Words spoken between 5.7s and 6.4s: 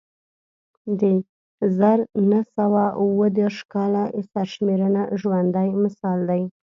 مثال